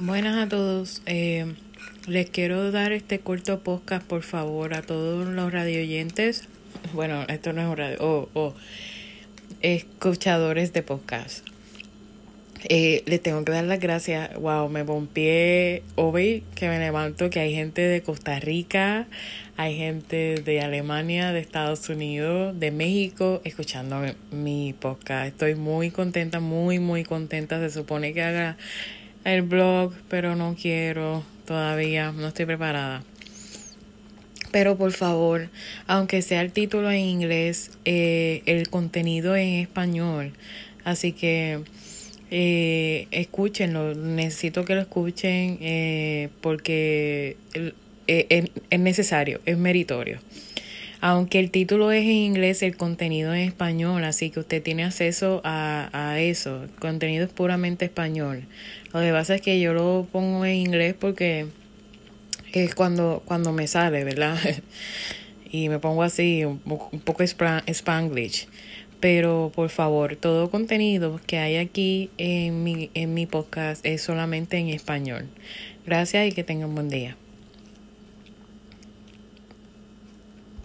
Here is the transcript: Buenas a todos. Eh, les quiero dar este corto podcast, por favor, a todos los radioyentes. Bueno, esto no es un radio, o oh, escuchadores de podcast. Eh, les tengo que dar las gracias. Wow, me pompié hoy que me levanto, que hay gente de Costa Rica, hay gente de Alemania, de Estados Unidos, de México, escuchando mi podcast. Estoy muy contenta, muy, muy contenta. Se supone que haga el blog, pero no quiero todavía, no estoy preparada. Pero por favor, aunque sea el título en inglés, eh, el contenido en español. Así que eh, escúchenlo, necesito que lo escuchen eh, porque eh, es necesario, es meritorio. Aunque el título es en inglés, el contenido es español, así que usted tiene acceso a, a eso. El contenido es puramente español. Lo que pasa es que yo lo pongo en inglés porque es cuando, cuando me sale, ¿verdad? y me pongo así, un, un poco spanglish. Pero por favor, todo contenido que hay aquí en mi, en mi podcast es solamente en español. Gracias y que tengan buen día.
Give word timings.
Buenas 0.00 0.38
a 0.38 0.48
todos. 0.48 1.02
Eh, 1.04 1.54
les 2.06 2.30
quiero 2.30 2.72
dar 2.72 2.92
este 2.92 3.18
corto 3.18 3.60
podcast, 3.60 4.06
por 4.06 4.22
favor, 4.22 4.72
a 4.72 4.80
todos 4.80 5.28
los 5.28 5.52
radioyentes. 5.52 6.48
Bueno, 6.94 7.26
esto 7.28 7.52
no 7.52 7.60
es 7.60 7.68
un 7.68 7.76
radio, 7.76 7.98
o 8.00 8.28
oh, 8.32 8.54
escuchadores 9.60 10.72
de 10.72 10.82
podcast. 10.82 11.46
Eh, 12.70 13.02
les 13.04 13.20
tengo 13.20 13.44
que 13.44 13.52
dar 13.52 13.64
las 13.64 13.80
gracias. 13.80 14.34
Wow, 14.36 14.70
me 14.70 14.82
pompié 14.82 15.82
hoy 15.96 16.42
que 16.54 16.68
me 16.68 16.78
levanto, 16.78 17.28
que 17.28 17.40
hay 17.40 17.54
gente 17.54 17.82
de 17.82 18.02
Costa 18.02 18.40
Rica, 18.40 19.06
hay 19.58 19.76
gente 19.76 20.36
de 20.36 20.62
Alemania, 20.62 21.32
de 21.32 21.40
Estados 21.40 21.86
Unidos, 21.90 22.58
de 22.58 22.70
México, 22.70 23.42
escuchando 23.44 24.00
mi 24.30 24.72
podcast. 24.72 25.26
Estoy 25.26 25.54
muy 25.54 25.90
contenta, 25.90 26.40
muy, 26.40 26.78
muy 26.78 27.04
contenta. 27.04 27.60
Se 27.60 27.68
supone 27.68 28.14
que 28.14 28.22
haga 28.22 28.56
el 29.24 29.42
blog, 29.42 29.92
pero 30.08 30.36
no 30.36 30.56
quiero 30.60 31.24
todavía, 31.46 32.12
no 32.12 32.28
estoy 32.28 32.46
preparada. 32.46 33.02
Pero 34.50 34.76
por 34.76 34.92
favor, 34.92 35.48
aunque 35.86 36.20
sea 36.22 36.42
el 36.42 36.52
título 36.52 36.90
en 36.90 37.00
inglés, 37.00 37.70
eh, 37.84 38.42
el 38.46 38.68
contenido 38.68 39.34
en 39.34 39.60
español. 39.60 40.32
Así 40.84 41.12
que 41.12 41.60
eh, 42.30 43.08
escúchenlo, 43.10 43.94
necesito 43.94 44.64
que 44.64 44.74
lo 44.74 44.80
escuchen 44.80 45.58
eh, 45.60 46.30
porque 46.40 47.36
eh, 48.06 48.48
es 48.70 48.80
necesario, 48.80 49.40
es 49.44 49.58
meritorio. 49.58 50.18
Aunque 51.04 51.40
el 51.40 51.50
título 51.50 51.90
es 51.90 52.04
en 52.04 52.12
inglés, 52.12 52.62
el 52.62 52.76
contenido 52.76 53.34
es 53.34 53.48
español, 53.48 54.04
así 54.04 54.30
que 54.30 54.38
usted 54.38 54.62
tiene 54.62 54.84
acceso 54.84 55.40
a, 55.42 55.90
a 55.92 56.20
eso. 56.20 56.62
El 56.62 56.70
contenido 56.70 57.24
es 57.24 57.32
puramente 57.32 57.86
español. 57.86 58.44
Lo 58.94 59.00
que 59.00 59.10
pasa 59.10 59.34
es 59.34 59.40
que 59.40 59.58
yo 59.58 59.72
lo 59.72 60.06
pongo 60.12 60.44
en 60.44 60.54
inglés 60.54 60.94
porque 60.96 61.48
es 62.52 62.76
cuando, 62.76 63.20
cuando 63.24 63.52
me 63.52 63.66
sale, 63.66 64.04
¿verdad? 64.04 64.38
y 65.50 65.68
me 65.68 65.80
pongo 65.80 66.04
así, 66.04 66.44
un, 66.44 66.60
un 66.64 67.00
poco 67.00 67.24
spanglish. 67.24 68.46
Pero 69.00 69.50
por 69.52 69.70
favor, 69.70 70.14
todo 70.14 70.52
contenido 70.52 71.20
que 71.26 71.38
hay 71.38 71.56
aquí 71.56 72.10
en 72.16 72.62
mi, 72.62 72.92
en 72.94 73.12
mi 73.12 73.26
podcast 73.26 73.84
es 73.84 74.02
solamente 74.02 74.56
en 74.58 74.68
español. 74.68 75.26
Gracias 75.84 76.28
y 76.28 76.32
que 76.32 76.44
tengan 76.44 76.76
buen 76.76 76.88
día. 76.88 77.16